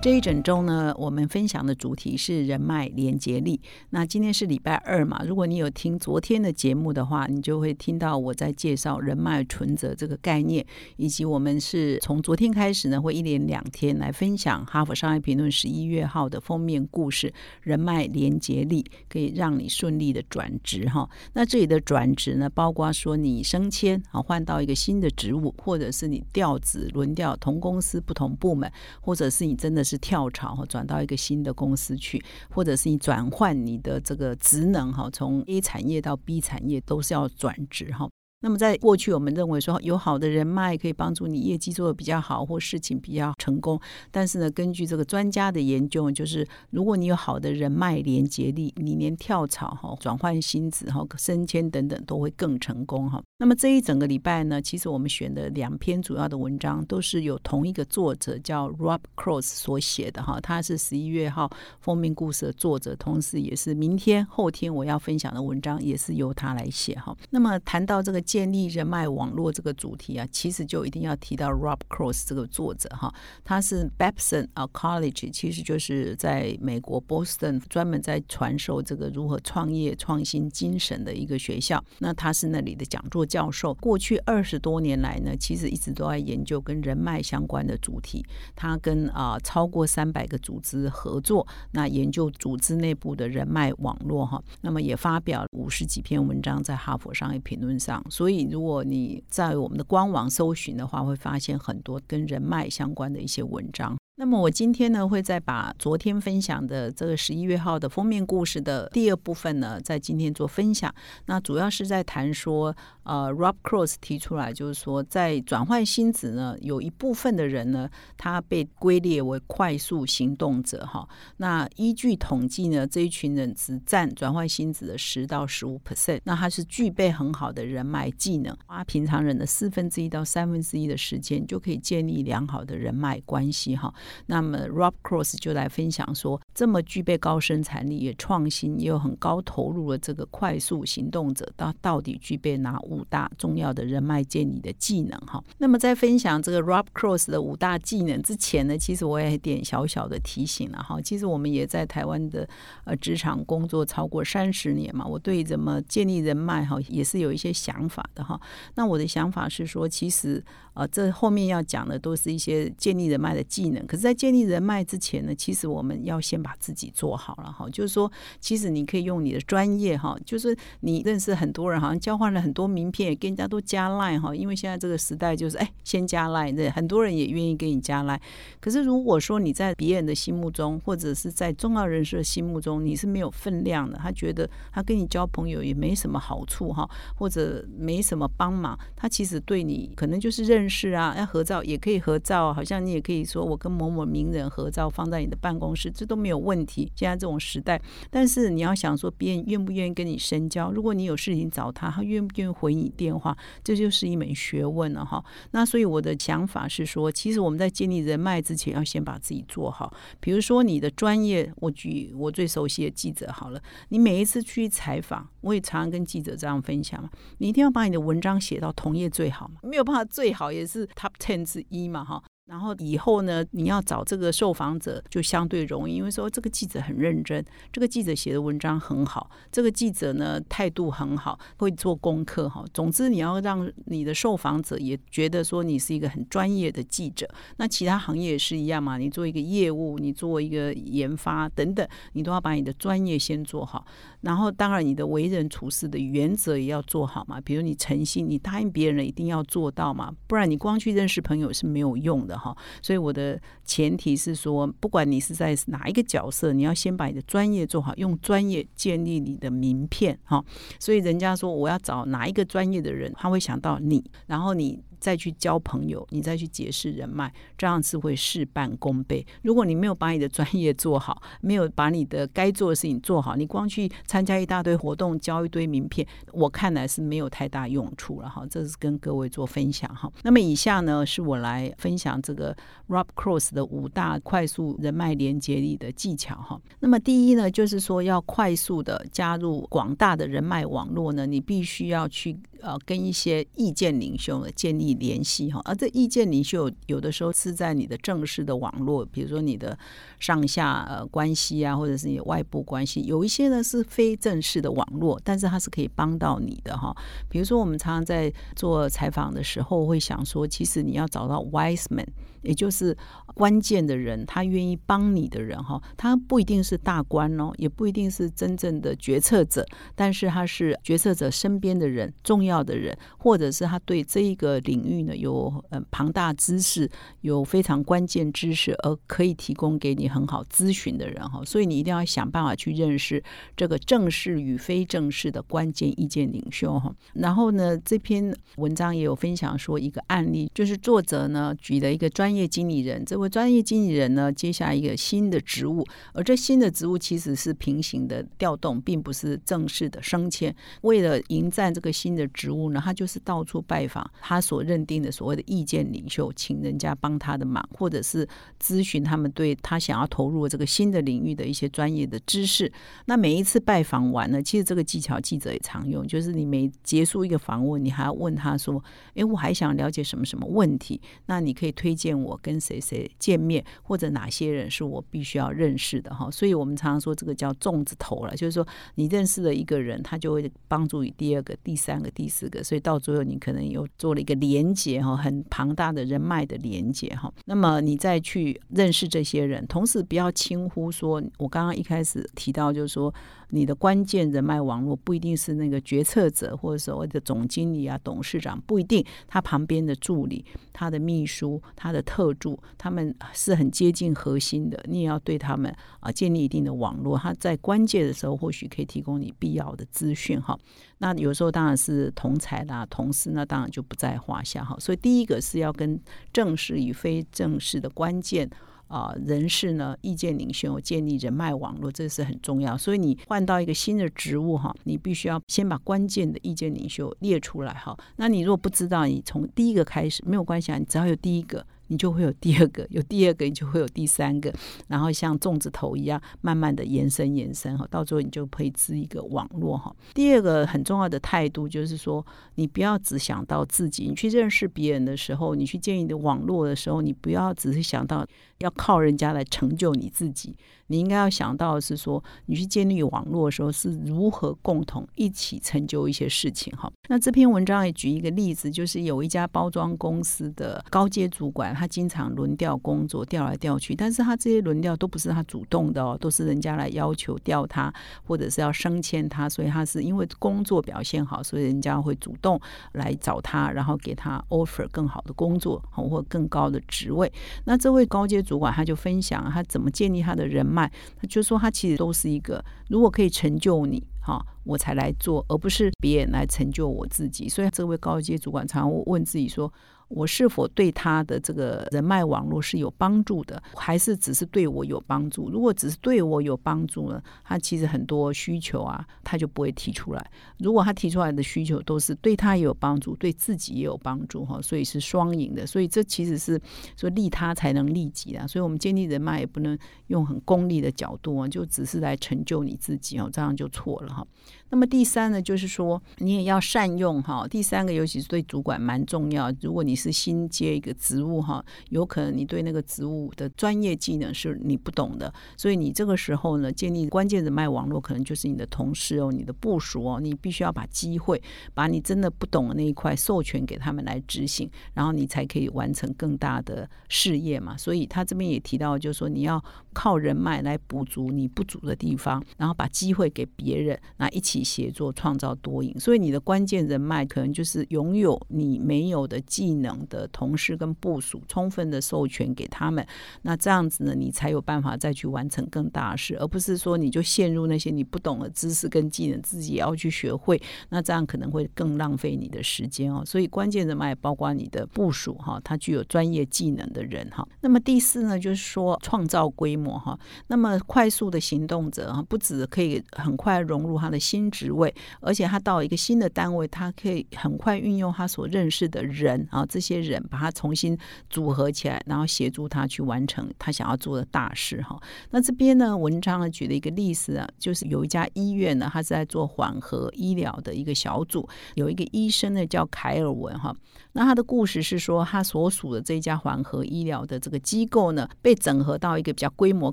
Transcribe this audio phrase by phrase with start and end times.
[0.00, 3.60] 这一整周呢，我们分享的主题是人脉连接力。
[3.90, 10.64] 那今天是礼拜二嘛，如果你有听昨天的节目的话，你就会听到我在介绍人脉存折这个概念，
[10.98, 21.10] 以及我们是从昨天开始呢，会一连两天来分享《哈佛商业评论》十一月号的封面故事——人脉连接力，可以让你顺利的转职哈。
[21.32, 28.70] 那这里的转职呢，包括说你升迁啊，换到一个新的职务，或者是你调职轮调同公司不同部门，
[29.00, 29.84] 或者是你真的。
[29.88, 38.08] 是跳槽哈，转到一个新的公司去，或者是你转换你的这个职能哈，从 A 产业到 B 产业都是要转职哈。
[38.40, 43.80] 那么在过去，我们认为说有好的人脉可以帮助你业绩做得比较好，或事情比较成功。
[44.12, 53.20] 但是呢，根据这个专家的研究，就是如果你有好的人脉连接力，你连跳槽哈、转换薪资哈、升迁等等都会更成功哈。
[53.40, 67.16] 那么这一整个礼拜呢，其实我们选的两篇主要的文章都是有同一个作者叫 Rob Cross 所写的哈，他是十一月号封面故事的作者，同时也是明天后天我要分享的文章也是由他来写哈。
[67.30, 68.22] 那么谈到这个。
[68.28, 73.10] 建立人脉网络这个主题啊，其实就一定要提到 Rob Cross 这个作者哈，
[73.42, 81.82] 他是 Babson 啊 College，其实就是在美国 Boston 专门在传授这个如何创业创新精神的一个学校。
[82.00, 88.22] 那他是那里的讲座教授，过去二十多年来呢，其实一直都在研究跟人脉相关的主题。
[88.54, 98.04] 他跟啊超过三百个组织合作，那研究组织内部的人脉网络哈，那么也发表五十几篇文章在哈佛商业评论上。
[98.18, 103.96] 所以，如果你在我们的官网搜寻的话，会发现很多跟人脉相关的一些文章。
[104.16, 110.92] 那么我今天呢，会再把昨天分享的这个十一月号的封面故事的第二部分呢，在今天做分享。
[111.26, 112.74] 那主要是在谈说，
[113.08, 117.88] 呃，Rob Cross 提出来，就是说，在转换薪资呢，有一部分的人呢，
[118.18, 121.08] 他被归列为快速行动者哈。
[121.38, 126.20] 那依据统计呢，这一群人只占转换薪资的十到十五 percent。
[126.24, 133.90] 那他是具备很好的人脉技能，花平常人的四分之一到三分之一的时间，就可以建立良好的人脉关系哈。
[134.26, 145.16] 那么，Rob Cross 就来分享说，这么具备高生产力、也创新、也有很高投入的这个快速行动者，他到底具备哪五五大重要的人脉建立的技能？
[145.20, 151.00] 哈，那么在分享这个 Rob Cross 的五大技能之前呢，其实我也点小小的提醒了哈。
[151.00, 152.48] 其实我们也在台湾的
[152.82, 158.40] 呃职场工作超过三十年嘛，我对怎么建立人脉哈也是有一些想法的哈。
[158.74, 160.44] 那我的想法是说，其实
[160.74, 164.08] 呃这后面要讲的都是一些建立人脉的技能，可是。
[164.08, 167.68] 在建立人脉之前呢，其实我们要先把自己做好了哈。
[167.68, 168.10] 就是说，
[168.40, 174.34] 其实你可以用你的专业哈，就是你认识很多人，好像交换了很多名片，跟人家都加赖哈。
[174.34, 178.20] 因为现在这个时代就是，哎，先加赖，对，很多人也愿意跟你加赖。
[178.60, 193.88] 可是如果说你在别人的心目中，或者是在重要人士的心目中，你是没有分量的，他觉得他跟你交朋友也没什么好处哈，或者没什么帮忙，他其实对你可能就是认识啊，要合照也可以合照，好像你也可以说我跟某。
[193.88, 196.92] 某名人合照放在你的办公室，这都没有问题。
[196.94, 200.70] 现在这种时代，但是你要想说，别人愿不愿意跟你深交？
[200.70, 203.36] 如果你有事情找他，他愿不愿意回你电话？
[203.64, 205.24] 这就是一门学问了哈。
[205.50, 209.92] 那所以我的想法是说，其实我们在建立人脉之前，要先把自己做好。
[210.20, 213.60] 比如说你的专业，我举我最熟悉的记者好了。
[213.88, 217.10] 你每一次去采访，我也常常跟记者这样分享嘛。
[217.38, 222.22] 你一定要把你的文章写到同业最好嘛，没有办法最好也是 top ten 之一嘛哈。
[222.48, 232.64] 然后以后呢，你要找这个受访者就相对容易，因为说这个记者很认真，这个记者写的文章很好，这个记者呢态度很好，会做功课哈。
[232.72, 237.28] 总之，你要让你的受访者也觉得说你是一个很专业的记者。
[237.58, 243.84] 那其他行业也是一样嘛，你做一个业务，你做一个研发等等，你都要把你的专业先做好。
[244.22, 247.38] 然后，当然你的为人处事的原则也要做好嘛。
[247.42, 252.37] 比如你诚信，你答应别人了一定要做到嘛，不然你光去认识朋友是没有用的。
[252.38, 260.18] 哈，所以我的前提是说，不管你是在哪一个角色，你要先把你的专业做好，用专业建立你的名片。
[260.24, 260.44] 哈，
[260.78, 269.26] 所以人家说我要找哪一个专业的人，他会想到你，然后你再去交朋友，你再去结识人脉，这样是会事半功倍。
[269.42, 278.46] 如果你没有把你的专业做好，没有把你的该做的事情做好，你光去参加一大堆活动，交一堆名片，我看来是没有太大用处了哈。
[278.50, 280.10] 这是跟各位做分享哈。
[280.22, 282.56] 那么以下呢，是我来分享这个
[282.88, 286.60] Rob Cross 的五大快速人脉连接力的技巧哈。
[286.80, 292.38] 那么第一呢，就是说要快速的加入广大的人脉网络呢，你必须要去。
[292.60, 299.78] 呃，跟一些意见领袖建立联系哈，而这意见领袖有的时候是在你的正式的网络，比如说你的
[300.18, 306.94] 上下呃关系啊，或者是你外部关系，有一些呢是非正式的网络，但是它是可以帮到你的哈。
[307.28, 312.06] 比如说我们常常在做采访的时候，会想说，其实你要找到 wise man。
[312.42, 312.96] 也就是
[313.34, 319.66] 关键的人，他愿意帮你的人哈，他不一定是大官哦，也不一定是真正的决策者，
[319.96, 326.90] 但是他是决策者身边的人，重要要的人，或者是他对这一个领域呢有呃庞大知识，
[327.20, 331.40] 有非常关键知识，而可以提供给你很好咨询的人哈。
[331.44, 333.22] 所以你一定要想办法去认识
[333.56, 336.92] 这个正式与非正式的关键意见领袖哈。
[337.14, 350.54] 然后呢，这篇文章也有分享说一个案例，就是作者呢举了一个专业经理人，这位专业经理人呢，接下一个新的职务，而这新的职务其实是平行的调动，并不是正式的升迁。
[350.80, 358.24] 为了迎战这个新的职务呢，他就是到处拜访他所认定的所谓的意见领袖，请人家帮他的忙，或者是
[358.62, 362.70] 咨询他们对他想要投入这个新的领域的一些专业的知识。
[363.06, 368.80] 那每一次拜访完了，其实这个技巧记者也常用，就是你每结束一个访问，你还要问他说
[369.16, 372.18] ：“诶，我还想了解什么什么问题？”那你可以推荐。
[372.18, 387.32] 我跟谁谁见面，或者哪些人是我必须要认识的哈，所以我们常常说这个叫粽子头了，就是说你认识了一个人，他就会帮助你第二个、第三个、第四个，所以到最后你可能又做了一个连接哈，很庞大的人脉的连接哈。
[387.46, 393.12] 那么你再去认识这些人，同时不要轻忽说，我刚刚一开始提到就是说。
[393.50, 404.78] 你的关键人脉网络不一定是那个决策者或者所谓的总经理啊、董事长，不一定他旁边的助理、他的秘书、他的特助，他们是很接近核心的。
[404.88, 410.58] 你也要对他们啊建立一定的网络，他在关键的时候或许可以提供你必要的资讯哈。
[410.98, 414.76] 那有时候当然是同才啦、同事，那当然就不在话下哈。
[414.78, 415.98] 所以第一个是要跟
[416.32, 418.50] 正式与非正式的关键。
[418.88, 422.76] 啊，人事呢，意见领袖建立人脉网络，这是很重要。
[422.76, 427.96] 所以你换到一个新的职务哈，你必须要先把关键的意见领袖列出来哈。
[428.16, 431.64] 那你如果不知道，你从第一个开始没有关系啊，你只要有第一个。
[431.88, 434.52] 你就会有第二个，有第二个，你就会有第三个，
[434.86, 439.94] 然后像粽子头一样，慢慢的延伸延伸哈，到最后你就可以织一个网络哈。
[440.14, 442.24] 第二个很重要的态度就是说，
[442.54, 448.26] 你不要只想到自己，你去认识别人的时候，你去建立你的网络的时候，你不要只是想到
[448.58, 450.54] 要靠人家来成就你自己。
[450.90, 456.90] 你应该要想到的是说，你去建立网络的时候是如何共同一起成就一些事情哈。
[457.10, 467.92] 那这篇文章也举一个例子，就是有一家包装公司的高阶主管，他经常轮调工作，调来调去，但是他这些轮调都不是他主动的哦，都是人家来要求调他，
[468.24, 472.60] 或者是要升迁他，所以他是因为工作表现好，所以人家会主动
[472.92, 477.32] 来找他，然后给他 offer 更好的工作或更高的职位。
[477.64, 480.90] 那这位高阶主管他就分享他怎么建立他的人脉。
[481.20, 487.48] 他就说，他其实都是一个，如果可以成就你，哈，我才来做，而不是别人来成就我自己。
[487.48, 489.72] 所以这位高阶主管常问自己说。
[490.08, 495.50] 我是否对他的这个人脉网络是有帮助的，还是只是对我有帮助？
[495.50, 497.22] 如果只是对我有帮助呢？
[497.44, 500.30] 他其实很多需求啊，他就不会提出来。
[500.58, 505.66] 如果他提出来的需求都是对他也有帮助，对自己也有帮助哈，所以是双赢的。
[505.66, 506.60] 所以这其实是
[506.96, 508.46] 说利他才能利己啊。
[508.46, 514.26] 所以我们建立人脉也不能用很功利的角度啊，就只是来成就你自己哦，这样就错了哈。
[514.70, 517.46] 那么第三呢，就是说你也要善用哈。
[517.48, 519.52] 第三个，尤其是对主管蛮重要。
[519.62, 531.42] 如果你是新接一个职务哈，有可能你对那个职务的专业技能是你不懂的，所以你这个时候呢，建立关键人脉网络，可能就是你的同事哦，你的部署哦，你必须要把机会，
[531.74, 537.76] 把你真的不懂的那一块授权给他们来执行，然后你才可以完成更大的事业嘛。
[537.76, 539.60] 所以他这边也提到，就是说你要
[539.92, 544.58] 靠人脉来补足你不足的地方，然后把机会给别人，那一起。
[544.68, 549.87] 协作创造多赢，所以你的关键人脉可能就是拥有你没有的技能。
[549.88, 553.04] 能的同事跟部署，充分的授权给他们。
[553.42, 560.60] 那这样子呢，你才有办法再去完成更大的事，而不是说你就陷入那些你不懂的知识跟技能，自己也要去学会。
[560.90, 563.22] 那这样可能会更浪费你的时间哦。
[563.24, 567.46] 所以关键人脉包括你的部署哈，他具有专业技能的人哈。
[567.60, 570.18] 那么第四呢，就是说创造规模哈。
[570.48, 580.98] 那么快速的行动者哈，不止可以很快融入他的新职位，而且他到一个新的单位，他可以很快运用他所认识的人啊，这些人把他重新
[581.30, 585.00] 组合起来，然后协助他去完成他想要做的大事哈。
[585.30, 593.72] 那这边呢，文章呢举了一个例子啊，就是有一家医院呢，他是在做缓和医疗的一个小组，有一个医生呢叫凯尔文哈。
[594.14, 599.92] 那他的故事是说，他所属的这家缓和医疗的这个机构呢，被整合到一个比较规模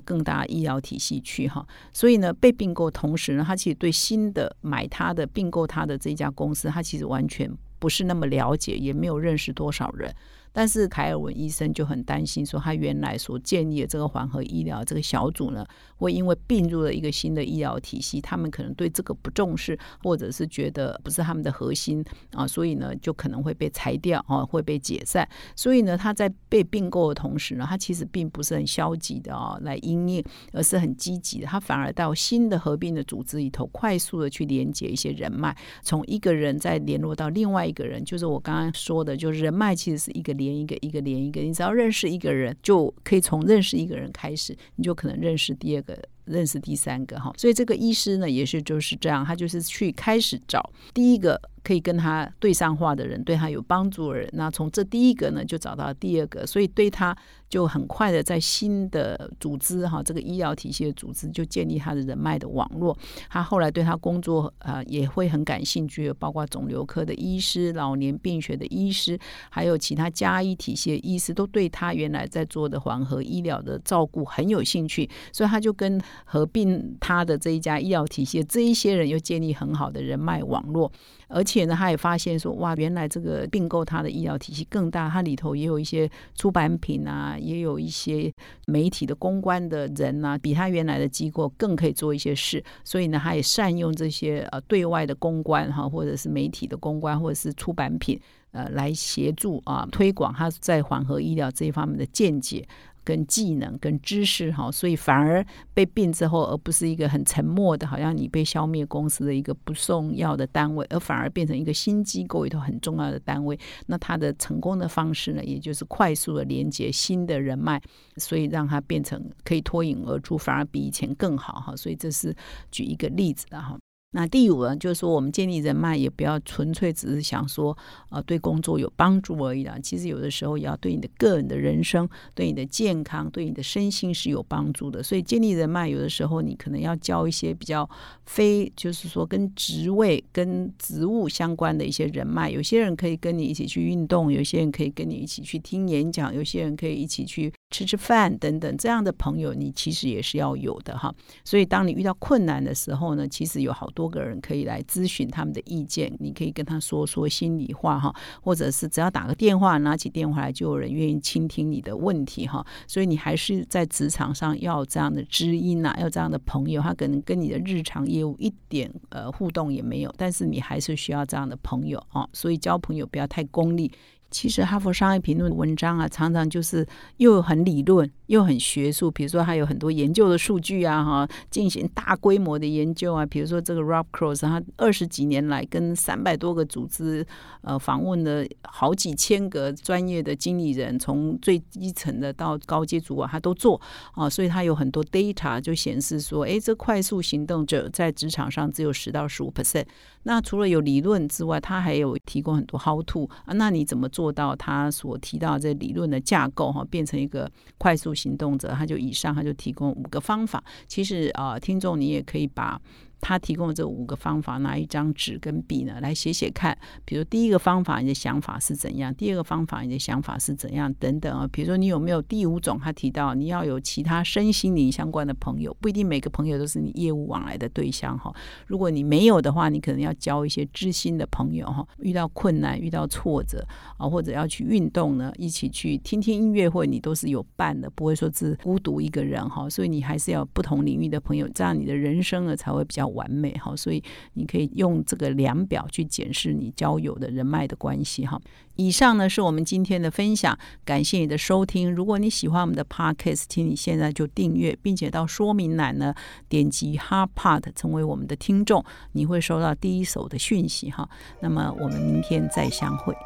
[0.00, 10.14] 更大的医疗体系去哈，所以呢，被并购同时呢，他其实对新的买他的并购他的这家公司，他其实完全不是那么了解，也没有认识多少人。
[10.56, 15.62] 但是凯尔文医生就很担心，说他原来所建立的这个缓和医疗这个小组呢，
[15.98, 25.28] 会因为并入了一个新的医疗体系，他们可能对这个不重视，或者是觉得不是他们的核心啊，所以呢，就可能会被裁掉啊，会被解散。
[25.54, 40.45] 所以呢，他在被并购的同时呢，他其实并不是很消极的啊来应应，而是很积极的，他反而到新的合并的组织里头，快速的去连接一些人脉，从一个人再联络到另外一个人，就是我刚刚说的，就是人脉其实是一个连。
[40.46, 47.32] 连一个一个连一个，你只要认识一个人，就可以从认识一个人开始，你就可能认识第二个，认识第三个哈。
[47.36, 51.40] 所以这个医师呢，也是就是这样，他就是去开始找第一个。
[51.66, 57.16] 可以跟他对上话的人，对他有帮助的人，那从这第一个呢，就找到第二个，所以对他
[57.48, 62.96] 就很快的在新的组织哈，这个医疗体系的组织就建立他的人脉的网络。
[63.28, 69.18] 他后来对他工作啊也会很感兴趣，包括肿瘤科的医师、老年病学的医师，
[69.50, 80.92] 还有其他加医体系的医师，都对他原来在做的缓和医疗的照顾很有兴趣，所以他就跟合并他的这一家医疗体系这一些人又建立很好的人脉网络。
[81.28, 88.32] 而且呢，他也发现说，哇，原来这个并购他的医疗体系更大，它里头也有一些出版品啊，也有一些
[88.66, 92.62] 媒体的公关的人啊，比他原来的机构更可以做一些事。
[92.84, 98.20] 所以呢，他也善用这些呃对外的公关哈，或者是媒体的公关，或者是出版品
[98.52, 102.66] 呃，来协助啊推广他在缓和医疗这一方面的见解。
[103.06, 113.56] 跟技能、跟知识，哈，所以反而被并之后，而不是一个很沉默的，好像你被消灭公司的一个不重要的单位，而反而变成一个新机构里头很重要的单位。
[113.86, 117.80] 那它的成功的方式呢，也就是快速的连接新的人脉，
[118.16, 121.76] 所以让它变成可以脱颖而出，反而比以前更好，哈。
[121.76, 122.34] 所以这是
[122.72, 123.78] 举一个例子的哈。
[124.12, 127.76] 那第五呢，就是说我们建立人脉也不要纯粹只是想说，
[128.08, 129.78] 呃，对工作有帮助而已啦。
[129.82, 135.02] 其实有的时候也要对你的个人的人生、对你的健康、对你的身心是有帮助的。
[135.02, 137.86] 所以建立人脉，有的时候你可能要交一些比较
[138.24, 142.50] 非，就是说跟职位、跟职务相关的一些人脉。
[142.50, 147.52] 有些人可以跟你一起去运动，有些人可以跟你一起去听演讲，有些人可以一起去。
[147.70, 151.12] 吃吃饭等等，这样的朋友你其实也是要有的哈。
[151.44, 162.64] 所以当你遇到困难的时候呢，其实有好多个人可以来咨询他们的意见，你可以跟他说说心里话哈，或者是只要打个电话，拿起电话来就有人愿意倾听你的问题哈。
[162.86, 172.28] 所以你还是在职场上要这样的知音呐，要这样的朋友，他可能跟你的日常业务一点呃互动也没有，但是你还是需要这样的朋友啊。
[172.32, 173.90] 所以交朋友不要太功利。
[174.30, 176.86] 其实《哈佛商业评论》文章啊，常常就是
[177.18, 178.10] 又很理论。
[178.26, 183.24] 又很学术，比如说还有很多研究的数据啊，哈，进行大规模的研究啊。
[183.24, 187.24] 比如说这个 Rob Cross，他二十几年来跟三百多个组织
[187.62, 193.80] 呃访问了好几千个专业的经理人，从最基层的到高阶主管，他都做
[194.14, 194.28] 啊。
[194.28, 199.84] 所以他有很多 data 就显示说，哎，这快速行动者在职场上只有十到十五 percent。
[200.24, 203.54] 那除了有理论之外，他还有提供很多 how to 啊。
[203.54, 208.15] 那你怎么做到他所提到这理论的架构哈，变成一个快速？
[208.16, 210.64] 行动者，他就以上，他就提供五个方法。
[210.88, 212.80] 其实啊，听众你也可以把。
[213.20, 216.76] 他提供这五个方法，拿一张纸跟笔呢来写写看。
[217.04, 219.12] 比如第一个方法，你的想法是怎样？
[219.14, 220.92] 第二个方法，你的想法是怎样？
[220.94, 221.48] 等等啊。
[221.50, 222.78] 比如说你有没有第五种？
[222.78, 228.32] 他提到你要有其他身心灵相关的朋友，不一定每个朋友都是你业务往来的对象哈。
[228.66, 231.84] 如果你没有的话，你可能要交一些知心的朋友哈。
[231.98, 239.68] 遇到困难、遇到挫折啊，或者要去运动呢，一起去听听音乐会，你都是有伴的，不会说是孤独一个人哈。
[239.68, 243.05] 所以你还是要不同领域的朋友，这样你的人生呢才会比较。
[243.08, 244.02] 完美哈，所以
[244.34, 248.40] 你可以用这个量表去检视你交友的人脉的关系哈。
[248.76, 251.90] 以上呢是我们今天的分享，感谢你的收听。
[251.90, 256.14] 如果你喜欢我们的 podcast，请你现在就订阅，并且到说明栏呢
[256.48, 261.08] 点击 Hard Part 成为我们的听众，你会收到第一手的讯息哈。
[261.40, 263.16] 那么我们明天再相会。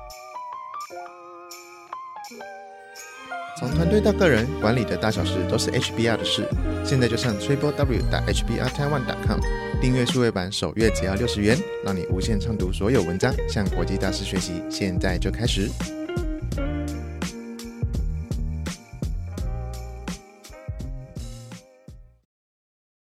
[3.60, 6.48] 从团队到个人，管理的大小事都是 HBR 的事。
[6.82, 9.38] 现在就上 triple w 打 HBR Taiwan com
[9.82, 14.62] 订阅数位版，首月只要六十元，让你无限畅读所有文章，向国际大师学习。
[14.70, 15.68] 现在就开始。